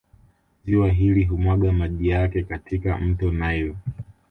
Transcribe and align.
Ziwa 0.65 0.89
hili 0.89 1.25
humwaga 1.25 1.71
maji 1.71 2.09
yake 2.09 2.43
katika 2.43 2.97
Mto 2.97 3.31
Nile 3.31 3.75